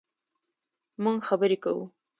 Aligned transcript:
مونږ 1.03 1.19
خبرې 1.27 1.57
کوو 1.63 1.83